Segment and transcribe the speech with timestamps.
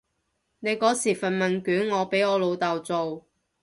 [0.57, 3.27] 你嗰時份問卷我俾我老豆做